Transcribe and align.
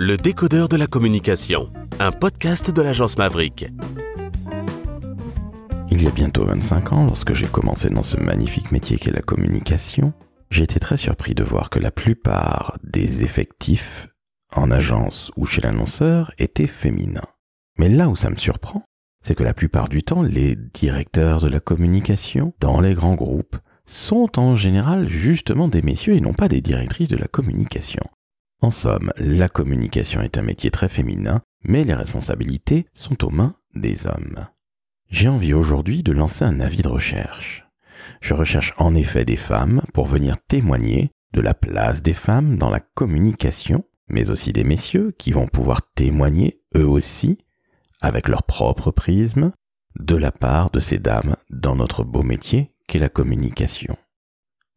Le 0.00 0.16
décodeur 0.16 0.68
de 0.68 0.76
la 0.76 0.86
communication, 0.86 1.66
un 1.98 2.12
podcast 2.12 2.70
de 2.70 2.82
l'agence 2.82 3.18
Maverick. 3.18 3.66
Il 5.90 6.00
y 6.00 6.06
a 6.06 6.10
bientôt 6.10 6.44
25 6.44 6.92
ans, 6.92 7.04
lorsque 7.04 7.34
j'ai 7.34 7.48
commencé 7.48 7.90
dans 7.90 8.04
ce 8.04 8.16
magnifique 8.16 8.70
métier 8.70 8.96
qu'est 8.96 9.10
la 9.10 9.22
communication, 9.22 10.12
j'ai 10.50 10.62
été 10.62 10.78
très 10.78 10.96
surpris 10.96 11.34
de 11.34 11.42
voir 11.42 11.68
que 11.68 11.80
la 11.80 11.90
plupart 11.90 12.78
des 12.84 13.24
effectifs 13.24 14.06
en 14.54 14.70
agence 14.70 15.32
ou 15.36 15.46
chez 15.46 15.62
l'annonceur 15.62 16.30
étaient 16.38 16.68
féminins. 16.68 17.28
Mais 17.76 17.88
là 17.88 18.08
où 18.08 18.14
ça 18.14 18.30
me 18.30 18.36
surprend, 18.36 18.84
c'est 19.20 19.34
que 19.34 19.42
la 19.42 19.52
plupart 19.52 19.88
du 19.88 20.04
temps, 20.04 20.22
les 20.22 20.54
directeurs 20.54 21.40
de 21.40 21.48
la 21.48 21.58
communication 21.58 22.54
dans 22.60 22.80
les 22.80 22.94
grands 22.94 23.16
groupes 23.16 23.56
sont 23.84 24.38
en 24.38 24.54
général 24.54 25.08
justement 25.08 25.66
des 25.66 25.82
messieurs 25.82 26.14
et 26.14 26.20
non 26.20 26.34
pas 26.34 26.46
des 26.46 26.60
directrices 26.60 27.08
de 27.08 27.16
la 27.16 27.26
communication. 27.26 28.04
En 28.60 28.70
somme, 28.70 29.12
la 29.16 29.48
communication 29.48 30.20
est 30.20 30.36
un 30.36 30.42
métier 30.42 30.70
très 30.70 30.88
féminin, 30.88 31.42
mais 31.62 31.84
les 31.84 31.94
responsabilités 31.94 32.86
sont 32.92 33.24
aux 33.24 33.30
mains 33.30 33.54
des 33.74 34.06
hommes. 34.06 34.46
J'ai 35.10 35.28
envie 35.28 35.54
aujourd'hui 35.54 36.02
de 36.02 36.12
lancer 36.12 36.44
un 36.44 36.60
avis 36.60 36.82
de 36.82 36.88
recherche. 36.88 37.68
Je 38.20 38.34
recherche 38.34 38.74
en 38.78 38.94
effet 38.94 39.24
des 39.24 39.36
femmes 39.36 39.82
pour 39.94 40.06
venir 40.06 40.36
témoigner 40.48 41.12
de 41.32 41.40
la 41.40 41.54
place 41.54 42.02
des 42.02 42.14
femmes 42.14 42.56
dans 42.56 42.70
la 42.70 42.80
communication, 42.80 43.84
mais 44.08 44.30
aussi 44.30 44.52
des 44.52 44.64
messieurs 44.64 45.14
qui 45.18 45.30
vont 45.30 45.46
pouvoir 45.46 45.82
témoigner 45.94 46.60
eux 46.76 46.86
aussi, 46.86 47.38
avec 48.00 48.28
leur 48.28 48.42
propre 48.42 48.90
prisme, 48.90 49.52
de 49.98 50.16
la 50.16 50.32
part 50.32 50.70
de 50.70 50.80
ces 50.80 50.98
dames 50.98 51.36
dans 51.50 51.76
notre 51.76 52.04
beau 52.04 52.22
métier 52.22 52.72
qu'est 52.86 52.98
la 52.98 53.08
communication. 53.08 53.96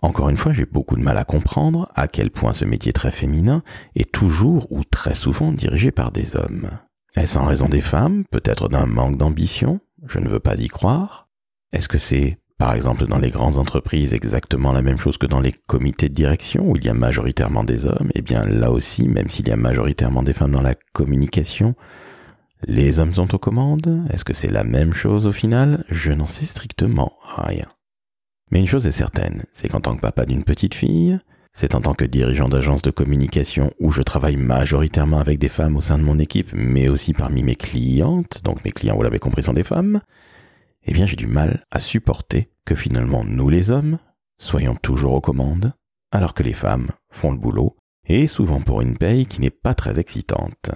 Encore 0.01 0.29
une 0.29 0.37
fois, 0.37 0.51
j'ai 0.51 0.65
beaucoup 0.65 0.95
de 0.95 1.03
mal 1.03 1.17
à 1.17 1.23
comprendre 1.23 1.91
à 1.93 2.07
quel 2.07 2.31
point 2.31 2.53
ce 2.53 2.65
métier 2.65 2.91
très 2.91 3.11
féminin 3.11 3.63
est 3.95 4.11
toujours 4.11 4.71
ou 4.71 4.83
très 4.83 5.13
souvent 5.13 5.51
dirigé 5.51 5.91
par 5.91 6.12
des 6.12 6.35
hommes. 6.35 6.70
Est-ce 7.15 7.37
en 7.37 7.45
raison 7.45 7.70
des 7.70 7.81
femmes, 7.81 8.23
peut-être 8.31 8.67
d'un 8.67 8.87
manque 8.87 9.17
d'ambition? 9.17 9.79
Je 10.07 10.20
ne 10.20 10.27
veux 10.27 10.39
pas 10.39 10.55
y 10.55 10.67
croire. 10.70 11.29
Est-ce 11.71 11.87
que 11.87 11.99
c'est, 11.99 12.39
par 12.57 12.73
exemple, 12.73 13.05
dans 13.05 13.20
les 13.20 13.29
grandes 13.29 13.57
entreprises 13.57 14.13
exactement 14.13 14.71
la 14.71 14.81
même 14.81 14.98
chose 14.98 15.17
que 15.17 15.27
dans 15.27 15.39
les 15.39 15.51
comités 15.51 16.09
de 16.09 16.15
direction 16.15 16.70
où 16.70 16.77
il 16.77 16.85
y 16.85 16.89
a 16.89 16.93
majoritairement 16.95 17.63
des 17.63 17.85
hommes? 17.85 18.09
Eh 18.15 18.21
bien 18.21 18.45
là 18.45 18.71
aussi, 18.71 19.07
même 19.07 19.29
s'il 19.29 19.48
y 19.48 19.51
a 19.51 19.57
majoritairement 19.57 20.23
des 20.23 20.33
femmes 20.33 20.51
dans 20.51 20.61
la 20.61 20.76
communication, 20.93 21.76
les 22.63 22.99
hommes 22.99 23.13
sont 23.13 23.35
aux 23.35 23.39
commandes? 23.39 24.05
Est-ce 24.09 24.26
que 24.26 24.33
c'est 24.33 24.49
la 24.49 24.63
même 24.63 24.93
chose 24.93 25.27
au 25.27 25.31
final? 25.31 25.83
Je 25.89 26.11
n'en 26.11 26.27
sais 26.27 26.45
strictement 26.45 27.13
rien. 27.35 27.67
Mais 28.52 28.60
une 28.60 28.68
chose 28.68 28.85
est 28.85 28.91
certaine, 28.91 29.44
c'est 29.54 29.70
qu'en 29.70 29.80
tant 29.80 29.96
que 29.96 30.02
papa 30.02 30.26
d'une 30.26 30.44
petite 30.44 30.76
fille, 30.76 31.18
c'est 31.54 31.76
en 31.76 31.82
tant 31.82 31.94
que 31.94 32.05
dirigeant 32.05 32.49
d'agence 32.49 32.82
de 32.82 32.91
communication 32.91 33.74
où 33.80 33.91
je 33.91 34.02
travaille 34.02 34.38
majoritairement 34.38 35.20
avec 35.20 35.40
des 35.40 35.49
femmes 35.49 35.77
au 35.77 35.82
sein 35.82 35.98
de 35.98 36.04
mon 36.04 36.20
équipe, 36.20 36.52
mais 36.54 36.88
aussi 36.88 37.13
parmi 37.13 37.44
mes 37.44 37.55
clientes, 37.55 38.41
donc 38.44 38.63
mes 38.63 38.72
clients, 38.72 38.96
vous 38.96 39.04
l'avez 39.04 39.20
compris, 39.20 39.44
sont 39.44 39.54
des 39.54 39.63
femmes, 39.63 40.02
eh 40.84 40.94
bien 40.94 41.05
j'ai 41.05 41.16
du 41.16 41.27
mal 41.27 41.66
à 41.72 41.79
supporter 41.79 42.52
que 42.66 42.76
finalement 42.76 43.24
nous 43.24 43.49
les 43.49 43.72
hommes 43.72 43.99
soyons 44.38 44.76
toujours 44.76 45.13
aux 45.13 45.22
commandes, 45.22 45.74
alors 46.12 46.34
que 46.34 46.44
les 46.44 46.54
femmes 46.54 46.88
font 47.10 47.32
le 47.32 47.38
boulot, 47.38 47.77
et 48.05 48.27
souvent 48.27 48.60
pour 48.60 48.82
une 48.82 48.98
paye 48.98 49.26
qui 49.26 49.40
n'est 49.40 49.49
pas 49.49 49.74
très 49.74 49.99
excitante. 49.99 50.72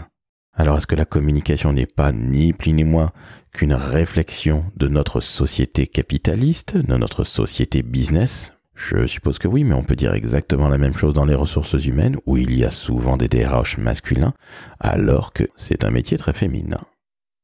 Alors 0.55 0.77
est-ce 0.77 0.87
que 0.87 0.95
la 0.95 1.05
communication 1.05 1.73
n'est 1.73 1.85
pas 1.85 2.13
ni 2.13 2.53
plus 2.53 2.71
ni 2.71 2.85
moins 2.85 3.11
qu'une 3.51 3.73
réflexion 3.73 4.65
de 4.77 4.87
notre 4.87 5.19
société 5.19 5.85
capitaliste, 5.85 6.77
de 6.77 6.95
notre 6.95 7.25
société 7.25 7.83
business? 7.83 8.53
Je 8.73 9.05
suppose 9.05 9.37
que 9.37 9.47
oui, 9.47 9.63
mais 9.63 9.75
on 9.75 9.83
peut 9.83 9.95
dire 9.95 10.13
exactement 10.13 10.67
la 10.67 10.77
même 10.77 10.95
chose 10.95 11.13
dans 11.13 11.25
les 11.25 11.35
ressources 11.35 11.85
humaines 11.85 12.17
où 12.25 12.37
il 12.37 12.57
y 12.57 12.65
a 12.65 12.69
souvent 12.69 13.17
des 13.17 13.27
DRH 13.27 13.77
masculins 13.77 14.33
alors 14.79 15.33
que 15.33 15.43
c'est 15.55 15.83
un 15.83 15.91
métier 15.91 16.17
très 16.17 16.33
féminin. 16.33 16.81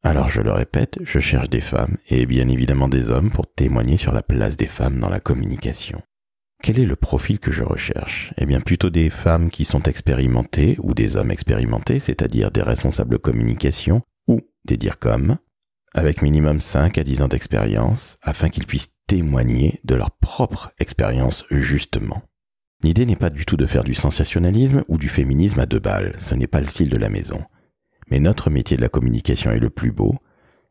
Alors 0.03 0.29
je 0.29 0.41
le 0.41 0.51
répète, 0.51 0.97
je 1.03 1.19
cherche 1.19 1.49
des 1.49 1.61
femmes 1.61 1.97
et 2.09 2.25
bien 2.25 2.47
évidemment 2.47 2.89
des 2.89 3.09
hommes 3.09 3.29
pour 3.29 3.45
témoigner 3.47 3.97
sur 3.97 4.13
la 4.13 4.23
place 4.23 4.57
des 4.57 4.67
femmes 4.67 4.99
dans 4.99 5.09
la 5.09 5.19
communication. 5.19 6.01
Quel 6.63 6.79
est 6.79 6.85
le 6.85 6.95
profil 6.95 7.39
que 7.39 7.51
je 7.51 7.63
recherche? 7.63 8.33
Eh 8.37 8.45
bien 8.45 8.61
plutôt 8.61 8.91
des 8.91 9.09
femmes 9.09 9.49
qui 9.49 9.65
sont 9.65 9.81
expérimentées 9.83 10.77
ou 10.83 10.93
des 10.93 11.17
hommes 11.17 11.31
expérimentés, 11.31 11.97
c'est-à-dire 11.97 12.51
des 12.51 12.61
responsables 12.61 13.17
communication 13.17 14.03
ou 14.27 14.41
des 14.63 14.77
DIRCOM, 14.77 15.37
avec 15.95 16.21
minimum 16.21 16.59
5 16.59 16.99
à 16.99 17.03
10 17.03 17.23
ans 17.23 17.27
d'expérience, 17.27 18.19
afin 18.21 18.49
qu'ils 18.49 18.67
puissent 18.67 18.93
témoigner 19.07 19.79
de 19.85 19.95
leur 19.95 20.11
propre 20.11 20.71
expérience 20.77 21.45
justement. 21.49 22.21
L'idée 22.83 23.07
n'est 23.07 23.15
pas 23.15 23.31
du 23.31 23.45
tout 23.45 23.57
de 23.57 23.65
faire 23.65 23.83
du 23.83 23.95
sensationnalisme 23.95 24.83
ou 24.87 24.99
du 24.99 25.07
féminisme 25.07 25.59
à 25.59 25.65
deux 25.65 25.79
balles, 25.79 26.13
ce 26.19 26.35
n'est 26.35 26.45
pas 26.45 26.61
le 26.61 26.67
style 26.67 26.89
de 26.89 26.97
la 26.97 27.09
maison. 27.09 27.43
Mais 28.11 28.19
notre 28.19 28.51
métier 28.51 28.77
de 28.77 28.81
la 28.83 28.89
communication 28.89 29.49
est 29.49 29.59
le 29.59 29.71
plus 29.71 29.91
beau, 29.91 30.15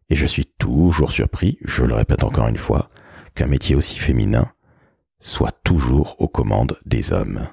et 0.08 0.14
je 0.14 0.26
suis 0.26 0.46
toujours 0.46 1.10
surpris, 1.10 1.58
je 1.64 1.82
le 1.82 1.94
répète 1.94 2.22
encore 2.22 2.46
une 2.46 2.56
fois, 2.56 2.90
qu'un 3.34 3.46
métier 3.46 3.74
aussi 3.74 3.98
féminin 3.98 4.52
soit 5.20 5.53
toujours 5.64 6.16
aux 6.19 6.28
commandes 6.28 6.78
des 6.86 7.12
hommes. 7.12 7.47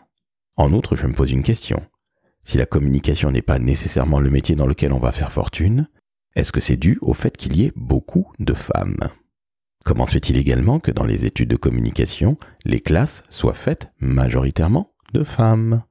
En 0.56 0.74
outre, 0.74 0.96
je 0.96 1.06
me 1.06 1.14
pose 1.14 1.32
une 1.32 1.44
question. 1.44 1.86
Si 2.44 2.58
la 2.58 2.66
communication 2.66 3.30
n'est 3.30 3.42
pas 3.42 3.60
nécessairement 3.60 4.20
le 4.20 4.30
métier 4.30 4.56
dans 4.56 4.68
lequel 4.68 4.94
on 4.94 5.00
va 5.00 5.12
faire 5.12 5.32
fortune, 5.32 5.88
est-ce 6.36 6.52
que 6.52 6.62
c'est 6.62 6.78
dû 6.78 6.98
au 7.02 7.14
fait 7.14 7.36
qu'il 7.36 7.58
y 7.58 7.66
ait 7.66 7.74
beaucoup 7.76 8.32
de 8.40 8.54
femmes? 8.54 9.10
Comment 9.84 10.06
se 10.06 10.14
fait-il 10.14 10.38
également 10.38 10.80
que 10.80 10.92
dans 10.92 11.06
les 11.06 11.26
études 11.26 11.50
de 11.50 11.56
communication, 11.56 12.38
les 12.66 12.80
classes 12.80 13.24
soient 13.30 13.54
faites 13.54 13.90
majoritairement 14.00 14.94
de 15.14 15.24
femmes? 15.24 15.84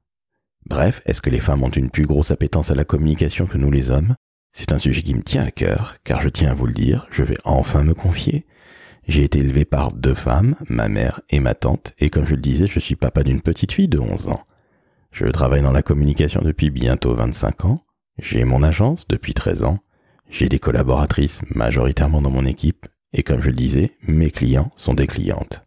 Bref, 0.67 1.01
est-ce 1.05 1.21
que 1.21 1.29
les 1.29 1.39
femmes 1.39 1.63
ont 1.63 1.69
une 1.69 1.89
plus 1.89 2.05
grosse 2.05 2.31
appétence 2.31 2.71
à 2.71 2.75
la 2.75 2.83
communication 2.83 3.45
que 3.45 3.57
nous 3.57 3.71
les 3.71 3.89
hommes? 3.89 4.15
C'est 4.51 4.71
un 4.71 4.79
sujet 4.79 5.01
qui 5.01 5.15
me 5.15 5.21
tient 5.21 5.43
à 5.43 5.51
cœur, 5.51 5.95
car 6.03 6.21
je 6.21 6.29
tiens 6.29 6.51
à 6.51 6.55
vous 6.55 6.65
le 6.65 6.73
dire, 6.73 7.07
je 7.09 7.23
vais 7.23 7.37
enfin 7.43 7.83
me 7.83 7.93
confier, 7.93 8.45
j'ai 9.07 9.23
été 9.23 9.39
élevé 9.39 9.65
par 9.65 9.93
deux 9.93 10.13
femmes, 10.13 10.55
ma 10.69 10.89
mère 10.89 11.21
et 11.29 11.39
ma 11.39 11.53
tante, 11.53 11.93
et 11.99 12.09
comme 12.09 12.25
je 12.25 12.35
le 12.35 12.41
disais, 12.41 12.67
je 12.67 12.79
suis 12.79 12.95
papa 12.95 13.23
d'une 13.23 13.41
petite 13.41 13.71
fille 13.71 13.87
de 13.87 13.99
11 13.99 14.29
ans. 14.29 14.43
Je 15.11 15.25
travaille 15.27 15.61
dans 15.61 15.71
la 15.71 15.81
communication 15.81 16.41
depuis 16.43 16.69
bientôt 16.69 17.15
25 17.15 17.65
ans, 17.65 17.83
j'ai 18.19 18.43
mon 18.43 18.63
agence 18.63 19.07
depuis 19.07 19.33
13 19.33 19.63
ans, 19.63 19.79
j'ai 20.29 20.49
des 20.49 20.59
collaboratrices 20.59 21.41
majoritairement 21.55 22.21
dans 22.21 22.29
mon 22.29 22.45
équipe, 22.45 22.85
et 23.13 23.23
comme 23.23 23.41
je 23.41 23.49
le 23.49 23.55
disais, 23.55 23.93
mes 24.05 24.29
clients 24.29 24.71
sont 24.75 24.93
des 24.93 25.07
clientes. 25.07 25.65